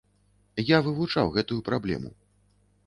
Я 0.69 0.79
вывучаў 0.87 1.31
гэтую 1.37 1.61
праблему. 1.69 2.11